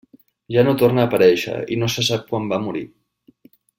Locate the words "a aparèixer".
1.03-1.59